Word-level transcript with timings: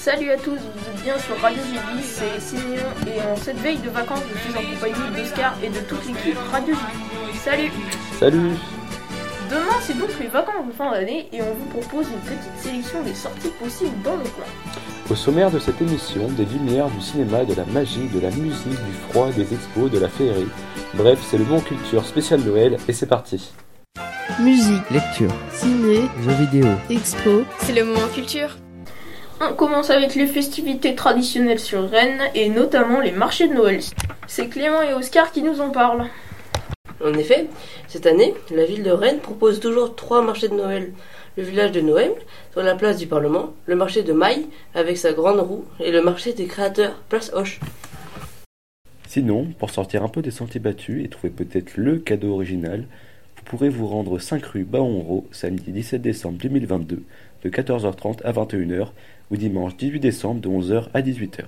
Salut 0.00 0.30
à 0.30 0.38
tous, 0.38 0.52
vous 0.52 0.56
êtes 0.56 1.02
bien 1.04 1.18
sur 1.18 1.38
Radio 1.42 1.60
JB, 1.62 2.00
c'est 2.02 2.40
Simeon 2.40 2.88
et 3.06 3.20
en 3.20 3.36
cette 3.36 3.58
veille 3.58 3.76
de 3.76 3.90
vacances, 3.90 4.22
je 4.32 4.38
suis 4.38 4.56
en 4.56 4.74
compagnie 4.74 5.14
d'Oscar 5.14 5.54
et 5.62 5.68
de 5.68 5.78
toute 5.80 6.06
l'équipe 6.06 6.38
Radio 6.50 6.74
JB. 6.74 7.36
Salut 7.36 7.70
Salut 8.18 8.52
Demain, 9.50 9.76
c'est 9.82 9.98
donc 9.98 10.08
les 10.18 10.28
vacances 10.28 10.66
de 10.68 10.72
fin 10.72 10.90
d'année 10.92 11.28
et 11.34 11.42
on 11.42 11.52
vous 11.52 11.66
propose 11.66 12.06
une 12.08 12.20
petite 12.20 12.56
sélection 12.56 13.02
des 13.02 13.12
sorties 13.12 13.52
possibles 13.62 14.00
dans 14.02 14.16
le 14.16 14.22
coin. 14.22 14.46
Au 15.10 15.14
sommaire 15.14 15.50
de 15.50 15.58
cette 15.58 15.82
émission, 15.82 16.28
des 16.30 16.46
lumières, 16.46 16.88
du 16.88 17.02
cinéma, 17.02 17.44
de 17.44 17.52
la 17.52 17.66
magie, 17.66 18.08
de 18.08 18.20
la 18.20 18.30
musique, 18.30 18.70
du 18.70 18.92
froid, 19.10 19.28
des 19.32 19.52
expos, 19.52 19.90
de 19.90 19.98
la 19.98 20.08
féerie. 20.08 20.48
Bref, 20.94 21.18
c'est 21.30 21.36
le 21.36 21.44
bon 21.44 21.60
culture 21.60 22.06
spécial 22.06 22.40
Noël 22.40 22.78
et 22.88 22.94
c'est 22.94 23.04
parti. 23.04 23.52
Musique, 24.40 24.88
lecture, 24.90 25.34
ciné, 25.52 26.08
jeux 26.24 26.46
vidéo, 26.46 26.68
expo. 26.88 27.42
C'est 27.58 27.74
le 27.74 27.84
moment 27.84 28.08
culture. 28.14 28.56
On 29.42 29.54
commence 29.54 29.88
avec 29.88 30.16
les 30.16 30.26
festivités 30.26 30.94
traditionnelles 30.94 31.60
sur 31.60 31.88
Rennes 31.88 32.20
et 32.34 32.50
notamment 32.50 33.00
les 33.00 33.10
marchés 33.10 33.48
de 33.48 33.54
Noël. 33.54 33.80
C'est 34.26 34.48
Clément 34.48 34.82
et 34.82 34.92
Oscar 34.92 35.32
qui 35.32 35.42
nous 35.42 35.62
en 35.62 35.70
parlent. 35.70 36.04
En 37.02 37.14
effet, 37.14 37.46
cette 37.88 38.04
année, 38.04 38.34
la 38.54 38.66
ville 38.66 38.82
de 38.82 38.90
Rennes 38.90 39.20
propose 39.20 39.58
toujours 39.58 39.96
trois 39.96 40.20
marchés 40.20 40.48
de 40.48 40.54
Noël. 40.54 40.92
Le 41.38 41.42
village 41.42 41.72
de 41.72 41.80
Noël, 41.80 42.12
sur 42.52 42.62
la 42.62 42.74
place 42.74 42.98
du 42.98 43.06
Parlement, 43.06 43.54
le 43.64 43.76
marché 43.76 44.02
de 44.02 44.12
Maille, 44.12 44.46
avec 44.74 44.98
sa 44.98 45.14
grande 45.14 45.40
roue, 45.40 45.64
et 45.78 45.90
le 45.90 46.02
marché 46.02 46.34
des 46.34 46.44
créateurs, 46.44 46.96
place 47.08 47.32
Hoche. 47.32 47.60
Sinon, 49.08 49.46
pour 49.58 49.70
sortir 49.70 50.04
un 50.04 50.08
peu 50.08 50.20
des 50.20 50.30
sentiers 50.30 50.60
battus 50.60 51.02
et 51.02 51.08
trouver 51.08 51.30
peut-être 51.30 51.78
le 51.78 51.96
cadeau 51.96 52.34
original, 52.34 52.84
vous 53.36 53.42
pourrez 53.44 53.70
vous 53.70 53.86
rendre 53.86 54.18
5 54.18 54.44
rue 54.44 54.64
Baonro, 54.64 55.26
samedi 55.32 55.72
17 55.72 56.02
décembre 56.02 56.36
2022, 56.42 57.02
de 57.42 57.48
14h30 57.48 58.22
à 58.22 58.32
21h, 58.32 58.88
ou 59.30 59.36
dimanche 59.36 59.76
18 59.76 60.00
décembre 60.00 60.40
de 60.40 60.48
11h 60.48 60.88
à 60.94 61.02
18h. 61.02 61.44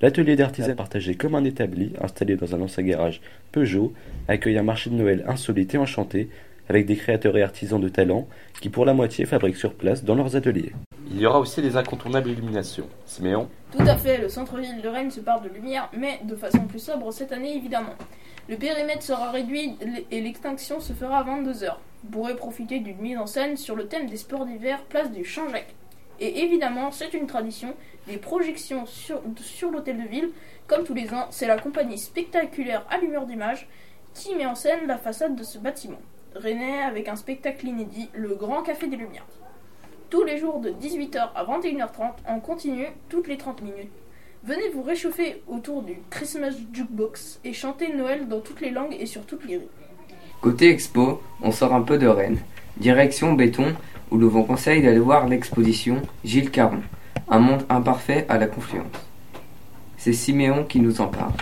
L'atelier 0.00 0.34
d'artisanat 0.34 0.74
partagé 0.74 1.14
comme 1.14 1.36
un 1.36 1.44
établi, 1.44 1.92
installé 2.00 2.36
dans 2.36 2.54
un 2.54 2.60
ancien 2.60 2.82
garage 2.82 3.20
Peugeot, 3.52 3.92
accueille 4.26 4.58
un 4.58 4.64
marché 4.64 4.90
de 4.90 4.96
Noël 4.96 5.24
insolite 5.28 5.74
et 5.74 5.78
enchanté, 5.78 6.28
avec 6.68 6.86
des 6.86 6.96
créateurs 6.96 7.36
et 7.36 7.42
artisans 7.42 7.80
de 7.80 7.88
talent 7.88 8.26
qui 8.60 8.68
pour 8.68 8.84
la 8.84 8.94
moitié 8.94 9.26
fabriquent 9.26 9.56
sur 9.56 9.74
place 9.74 10.04
dans 10.04 10.14
leurs 10.14 10.36
ateliers. 10.36 10.72
Il 11.10 11.20
y 11.20 11.26
aura 11.26 11.40
aussi 11.40 11.60
les 11.60 11.76
incontournables 11.76 12.30
illuminations. 12.30 12.88
Siméon? 13.04 13.48
Tout 13.70 13.82
à 13.82 13.96
fait, 13.96 14.18
le 14.18 14.28
centre-ville 14.28 14.80
de 14.80 14.88
Rennes 14.88 15.10
se 15.10 15.20
parle 15.20 15.44
de 15.44 15.54
lumière, 15.54 15.90
mais 15.96 16.20
de 16.24 16.34
façon 16.34 16.66
plus 16.66 16.78
sobre 16.78 17.12
cette 17.12 17.32
année 17.32 17.56
évidemment. 17.56 17.94
Le 18.48 18.56
périmètre 18.56 19.02
sera 19.02 19.30
réduit 19.30 19.76
et 20.10 20.20
l'extinction 20.20 20.80
se 20.80 20.92
fera 20.92 21.18
à 21.18 21.24
22h. 21.24 21.74
Vous 22.04 22.10
pourrez 22.10 22.34
profiter 22.34 22.80
d'une 22.80 22.98
mise 22.98 23.18
en 23.18 23.26
scène 23.26 23.56
sur 23.56 23.76
le 23.76 23.86
thème 23.86 24.08
des 24.08 24.16
sports 24.16 24.46
d'hiver, 24.46 24.82
place 24.88 25.12
du 25.12 25.24
Champ-Jacques. 25.24 25.74
Et 26.22 26.44
évidemment, 26.44 26.92
c'est 26.92 27.14
une 27.14 27.26
tradition, 27.26 27.74
des 28.06 28.16
projections 28.16 28.86
sur, 28.86 29.20
sur 29.40 29.72
l'hôtel 29.72 30.00
de 30.00 30.08
ville. 30.08 30.30
Comme 30.68 30.84
tous 30.84 30.94
les 30.94 31.12
ans, 31.12 31.26
c'est 31.30 31.48
la 31.48 31.58
compagnie 31.58 31.98
spectaculaire 31.98 32.86
Allumeur 32.90 33.26
d'Images 33.26 33.66
qui 34.14 34.36
met 34.36 34.46
en 34.46 34.54
scène 34.54 34.86
la 34.86 34.98
façade 34.98 35.34
de 35.34 35.42
ce 35.42 35.58
bâtiment. 35.58 36.00
Rennais 36.36 36.80
avec 36.80 37.08
un 37.08 37.16
spectacle 37.16 37.66
inédit, 37.66 38.08
le 38.14 38.36
Grand 38.36 38.62
Café 38.62 38.86
des 38.86 38.94
Lumières. 38.94 39.26
Tous 40.10 40.22
les 40.22 40.38
jours 40.38 40.60
de 40.60 40.70
18h 40.70 41.30
à 41.34 41.44
21h30 41.44 42.12
en 42.28 42.38
continu 42.38 42.86
toutes 43.08 43.26
les 43.26 43.36
30 43.36 43.62
minutes. 43.62 43.90
Venez 44.44 44.68
vous 44.68 44.82
réchauffer 44.82 45.42
autour 45.48 45.82
du 45.82 45.96
Christmas 46.08 46.54
Jukebox 46.72 47.40
et 47.42 47.52
chanter 47.52 47.92
Noël 47.92 48.28
dans 48.28 48.40
toutes 48.40 48.60
les 48.60 48.70
langues 48.70 48.96
et 48.96 49.06
sur 49.06 49.26
toutes 49.26 49.44
les 49.44 49.56
rues. 49.56 49.68
Côté 50.40 50.70
expo, 50.70 51.20
on 51.42 51.50
sort 51.50 51.74
un 51.74 51.82
peu 51.82 51.98
de 51.98 52.06
Rennes. 52.06 52.38
Direction 52.78 53.34
Béton, 53.34 53.74
où 54.10 54.16
nous 54.16 54.30
vous 54.30 54.44
conseille 54.44 54.82
d'aller 54.82 54.98
voir 54.98 55.28
l'exposition 55.28 56.02
Gilles 56.24 56.50
Caron, 56.50 56.82
un 57.28 57.38
monde 57.38 57.64
imparfait 57.68 58.26
à 58.28 58.38
la 58.38 58.46
confluence. 58.46 58.86
C'est 59.98 60.12
Siméon 60.12 60.64
qui 60.64 60.80
nous 60.80 61.00
en 61.00 61.08
parle. 61.08 61.32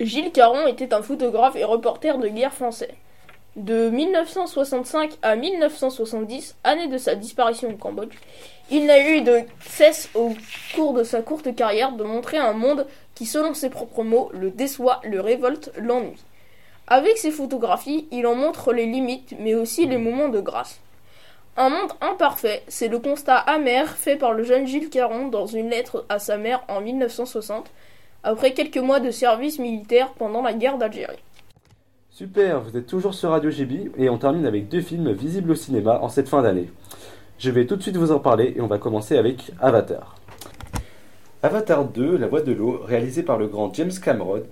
Gilles 0.00 0.32
Caron 0.32 0.66
était 0.66 0.94
un 0.94 1.02
photographe 1.02 1.56
et 1.56 1.64
reporter 1.64 2.18
de 2.18 2.28
guerre 2.28 2.52
français. 2.52 2.94
De 3.56 3.88
1965 3.88 5.12
à 5.22 5.34
1970, 5.34 6.56
année 6.62 6.88
de 6.88 6.98
sa 6.98 7.14
disparition 7.14 7.70
au 7.70 7.76
Cambodge, 7.76 8.14
il 8.70 8.84
n'a 8.86 9.00
eu 9.08 9.22
de 9.22 9.40
cesse 9.60 10.10
au 10.14 10.34
cours 10.74 10.92
de 10.92 11.04
sa 11.04 11.22
courte 11.22 11.54
carrière 11.54 11.92
de 11.92 12.04
montrer 12.04 12.36
un 12.36 12.52
monde 12.52 12.86
qui, 13.14 13.24
selon 13.24 13.54
ses 13.54 13.70
propres 13.70 14.02
mots, 14.02 14.30
le 14.34 14.50
déçoit, 14.50 15.00
le 15.04 15.20
révolte, 15.20 15.72
l'ennuie. 15.78 16.22
Avec 16.88 17.18
ses 17.18 17.32
photographies, 17.32 18.06
il 18.12 18.28
en 18.28 18.36
montre 18.36 18.72
les 18.72 18.86
limites, 18.86 19.34
mais 19.40 19.56
aussi 19.56 19.86
les 19.86 19.98
moments 19.98 20.28
de 20.28 20.40
grâce. 20.40 20.80
Un 21.56 21.68
monde 21.68 21.90
imparfait, 22.00 22.62
c'est 22.68 22.86
le 22.86 23.00
constat 23.00 23.36
amer 23.36 23.88
fait 23.88 24.16
par 24.16 24.34
le 24.34 24.44
jeune 24.44 24.66
Gilles 24.66 24.90
Caron 24.90 25.28
dans 25.28 25.46
une 25.46 25.70
lettre 25.70 26.04
à 26.08 26.20
sa 26.20 26.36
mère 26.36 26.62
en 26.68 26.80
1960, 26.80 27.72
après 28.22 28.52
quelques 28.52 28.76
mois 28.76 29.00
de 29.00 29.10
service 29.10 29.58
militaire 29.58 30.12
pendant 30.12 30.42
la 30.42 30.52
guerre 30.52 30.78
d'Algérie. 30.78 31.22
Super, 32.10 32.60
vous 32.60 32.76
êtes 32.76 32.86
toujours 32.86 33.14
sur 33.14 33.30
Radio 33.30 33.50
GB 33.50 33.90
et 33.98 34.08
on 34.08 34.18
termine 34.18 34.46
avec 34.46 34.68
deux 34.68 34.80
films 34.80 35.10
visibles 35.12 35.50
au 35.50 35.54
cinéma 35.56 35.98
en 36.00 36.08
cette 36.08 36.28
fin 36.28 36.42
d'année. 36.42 36.70
Je 37.38 37.50
vais 37.50 37.66
tout 37.66 37.76
de 37.76 37.82
suite 37.82 37.96
vous 37.96 38.12
en 38.12 38.20
parler 38.20 38.54
et 38.56 38.60
on 38.60 38.68
va 38.68 38.78
commencer 38.78 39.18
avec 39.18 39.50
Avatar. 39.60 40.14
Avatar 41.42 41.84
2, 41.84 42.16
La 42.16 42.28
Voix 42.28 42.42
de 42.42 42.52
l'eau, 42.52 42.80
réalisé 42.84 43.22
par 43.22 43.38
le 43.38 43.48
grand 43.48 43.74
James 43.74 43.92
Cameron, 44.02 44.42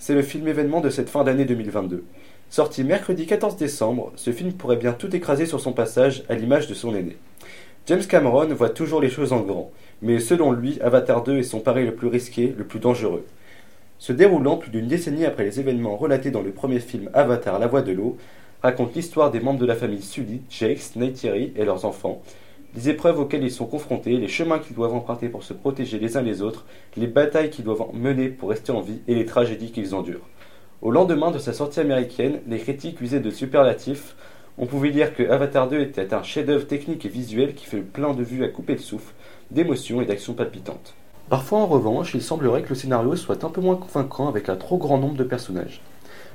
c'est 0.00 0.14
le 0.14 0.22
film 0.22 0.48
événement 0.48 0.80
de 0.80 0.88
cette 0.88 1.10
fin 1.10 1.24
d'année 1.24 1.44
2022. 1.44 2.04
Sorti 2.48 2.84
mercredi 2.84 3.26
14 3.26 3.56
décembre, 3.56 4.12
ce 4.16 4.32
film 4.32 4.54
pourrait 4.54 4.78
bien 4.78 4.94
tout 4.94 5.14
écraser 5.14 5.44
sur 5.44 5.60
son 5.60 5.74
passage 5.74 6.24
à 6.30 6.34
l'image 6.34 6.66
de 6.68 6.74
son 6.74 6.94
aîné. 6.94 7.18
James 7.86 8.06
Cameron 8.08 8.46
voit 8.54 8.70
toujours 8.70 9.02
les 9.02 9.10
choses 9.10 9.34
en 9.34 9.40
grand, 9.40 9.70
mais 10.00 10.18
selon 10.18 10.52
lui, 10.52 10.80
Avatar 10.80 11.22
2 11.22 11.36
est 11.36 11.42
son 11.42 11.60
pari 11.60 11.84
le 11.84 11.94
plus 11.94 12.08
risqué, 12.08 12.54
le 12.56 12.64
plus 12.64 12.80
dangereux. 12.80 13.26
Se 13.98 14.14
déroulant 14.14 14.56
plus 14.56 14.70
d'une 14.70 14.88
décennie 14.88 15.26
après 15.26 15.44
les 15.44 15.60
événements 15.60 15.96
relatés 15.96 16.30
dans 16.30 16.42
le 16.42 16.52
premier 16.52 16.80
film 16.80 17.10
Avatar 17.12 17.58
La 17.58 17.66
Voix 17.66 17.82
de 17.82 17.92
l'eau, 17.92 18.16
raconte 18.62 18.94
l'histoire 18.94 19.30
des 19.30 19.40
membres 19.40 19.60
de 19.60 19.66
la 19.66 19.76
famille 19.76 20.02
Sully, 20.02 20.40
Jake, 20.48 20.96
Neytiri 20.96 21.52
et 21.56 21.66
leurs 21.66 21.84
enfants, 21.84 22.22
les 22.74 22.88
épreuves 22.88 23.18
auxquelles 23.18 23.42
ils 23.42 23.50
sont 23.50 23.66
confrontés, 23.66 24.16
les 24.16 24.28
chemins 24.28 24.58
qu'ils 24.58 24.76
doivent 24.76 24.94
emprunter 24.94 25.28
pour 25.28 25.42
se 25.42 25.52
protéger 25.52 25.98
les 25.98 26.16
uns 26.16 26.22
les 26.22 26.42
autres, 26.42 26.64
les 26.96 27.06
batailles 27.06 27.50
qu'ils 27.50 27.64
doivent 27.64 27.84
mener 27.92 28.28
pour 28.28 28.50
rester 28.50 28.72
en 28.72 28.80
vie 28.80 29.00
et 29.08 29.14
les 29.14 29.26
tragédies 29.26 29.72
qu'ils 29.72 29.94
endurent. 29.94 30.28
Au 30.82 30.90
lendemain 30.90 31.30
de 31.30 31.38
sa 31.38 31.52
sortie 31.52 31.80
américaine, 31.80 32.40
les 32.46 32.58
critiques 32.58 33.00
usaient 33.00 33.20
de 33.20 33.30
superlatifs. 33.30 34.14
On 34.56 34.66
pouvait 34.66 34.90
lire 34.90 35.14
que 35.14 35.28
Avatar 35.28 35.68
2 35.68 35.80
était 35.80 36.14
un 36.14 36.22
chef-d'œuvre 36.22 36.66
technique 36.66 37.04
et 37.04 37.10
visuel 37.10 37.54
qui 37.54 37.66
fait 37.66 37.80
plein 37.80 38.14
de 38.14 38.22
vues 38.22 38.44
à 38.44 38.48
couper 38.48 38.74
le 38.74 38.78
souffle, 38.78 39.14
d'émotions 39.50 40.00
et 40.00 40.06
d'actions 40.06 40.34
palpitantes. 40.34 40.94
Parfois, 41.28 41.58
en 41.58 41.66
revanche, 41.66 42.14
il 42.14 42.22
semblerait 42.22 42.62
que 42.62 42.70
le 42.70 42.74
scénario 42.74 43.14
soit 43.14 43.44
un 43.44 43.50
peu 43.50 43.60
moins 43.60 43.76
convaincant 43.76 44.28
avec 44.28 44.48
un 44.48 44.56
trop 44.56 44.78
grand 44.78 44.98
nombre 44.98 45.16
de 45.16 45.24
personnages. 45.24 45.82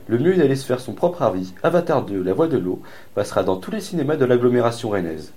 Le 0.07 0.19
mieux 0.19 0.35
est 0.35 0.37
d'aller 0.37 0.55
se 0.55 0.65
faire 0.65 0.79
son 0.79 0.93
propre 0.93 1.23
avis. 1.23 1.53
Avatar 1.63 2.05
2, 2.05 2.21
La 2.21 2.33
Voix 2.33 2.47
de 2.47 2.57
l'eau, 2.57 2.81
passera 3.15 3.43
dans 3.43 3.57
tous 3.57 3.71
les 3.71 3.81
cinémas 3.81 4.17
de 4.17 4.25
l'agglomération 4.25 4.89
rennaise. 4.89 5.33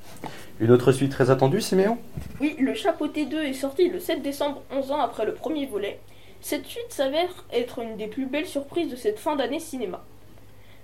Une 0.61 0.73
autre 0.73 0.91
suite 0.91 1.13
très 1.13 1.31
attendue, 1.31 1.61
Siméon? 1.61 1.99
Oui, 2.41 2.57
Le 2.59 2.75
Chapeauté 2.75 3.27
2 3.27 3.45
est 3.45 3.53
sorti 3.53 3.89
le 3.89 4.01
7 4.01 4.23
décembre, 4.23 4.63
11 4.73 4.91
ans 4.91 5.01
après 5.01 5.25
le 5.25 5.33
premier 5.33 5.67
volet. 5.67 6.01
Cette 6.41 6.67
suite 6.67 6.91
s'avère 6.91 7.45
être 7.53 7.79
une 7.79 7.97
des 7.97 8.09
plus 8.09 8.27
belles 8.27 8.49
surprises 8.49 8.91
de 8.91 8.97
cette 8.97 9.21
fin 9.21 9.37
d'année 9.37 9.61
cinéma. 9.61 10.05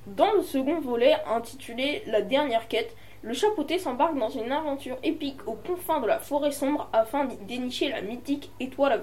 Dans 0.06 0.32
le 0.32 0.42
second 0.42 0.80
volet, 0.80 1.16
intitulé 1.28 2.04
La 2.06 2.22
dernière 2.22 2.68
quête, 2.68 2.94
le 3.22 3.34
chapeauté 3.34 3.80
s'embarque 3.80 4.16
dans 4.16 4.28
une 4.28 4.52
aventure 4.52 4.98
épique 5.02 5.44
aux 5.48 5.54
confins 5.54 6.00
de 6.00 6.06
la 6.06 6.20
forêt 6.20 6.52
sombre 6.52 6.88
afin 6.92 7.24
d'y 7.24 7.36
dénicher 7.38 7.88
la 7.88 8.00
mythique 8.00 8.52
étoile 8.60 8.92
à 8.92 8.98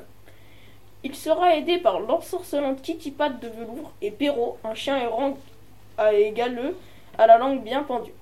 Il 1.04 1.16
sera 1.16 1.58
aidé 1.58 1.80
par 1.80 2.00
l'ensorcelante 2.00 2.82
Kitty 2.82 3.12
Pat 3.12 3.38
de 3.42 3.50
velours 3.50 3.92
et 4.02 4.12
Perrault, 4.12 4.58
un 4.64 4.76
chien 4.76 4.98
errant 4.98 5.38
à 5.98 6.14
égaleux 6.14 6.78
à 7.18 7.28
la 7.28 7.38
langue 7.38 7.62
bien 7.62 7.84
pendue. 7.84 8.14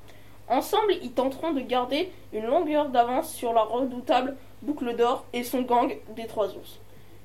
Ensemble, 0.49 0.93
ils 1.03 1.11
tenteront 1.11 1.53
de 1.53 1.61
garder 1.61 2.11
une 2.33 2.45
longueur 2.45 2.89
d'avance 2.89 3.31
sur 3.31 3.53
la 3.53 3.61
redoutable 3.61 4.35
Boucle 4.63 4.95
d'Or 4.95 5.25
et 5.31 5.43
son 5.43 5.61
gang 5.61 5.95
des 6.15 6.25
Trois 6.25 6.47
Ours, 6.47 6.79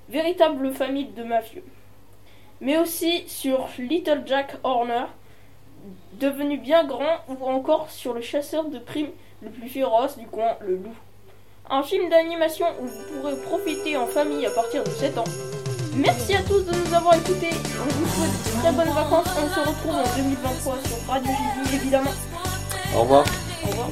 véritable 0.09 0.73
famille 0.73 1.07
de 1.07 1.25
mafieux. 1.25 1.65
Mais 2.61 2.79
aussi 2.79 3.25
sur 3.27 3.69
Little 3.79 4.23
Jack 4.27 4.57
Horner, 4.63 5.07
devenu 6.15 6.59
bien 6.59 6.85
grand, 6.85 7.19
ou 7.29 7.45
encore 7.45 7.91
sur 7.91 8.13
le 8.13 8.21
chasseur 8.21 8.67
de 8.67 8.79
primes 8.79 9.11
le 9.43 9.51
plus 9.51 9.69
féroce 9.69 10.19
du 10.19 10.27
coin, 10.27 10.57
le 10.61 10.77
loup. 10.77 10.95
Un 11.71 11.83
film 11.83 12.11
d'animation 12.11 12.67
où 12.81 12.87
vous 12.87 13.21
pourrez 13.21 13.37
profiter 13.37 13.97
en 13.97 14.07
famille 14.07 14.45
à 14.45 14.51
partir 14.51 14.85
de 14.85 14.91
7 14.91 15.19
ans. 15.19 15.25
Merci 15.97 16.35
à 16.35 16.43
tous 16.43 16.63
de 16.63 16.73
nous 16.73 16.95
avoir 16.95 17.15
écoutés. 17.15 17.51
On 17.81 17.89
vous 17.89 18.07
souhaite 18.07 18.55
de 18.55 18.61
très 18.61 18.73
bonnes 18.73 18.95
vacances. 18.95 19.29
On 19.43 19.49
se 19.49 19.61
retrouve 19.61 19.95
en 19.95 20.17
2023 20.17 20.77
sur 20.85 21.13
Radio 21.13 21.31
JV 21.31 21.77
évidemment. 21.77 22.11
Au 22.95 23.01
revoir. 23.01 23.25
Au 23.65 23.71
revoir. 23.71 23.89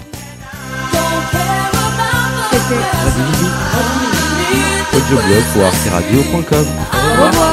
C'était 2.51 2.83
Radio. 3.05 3.25
Audioblog 4.95 5.45
pour 5.53 5.65
arteradio.com. 5.65 6.67
Au 6.93 7.23
revoir. 7.23 7.52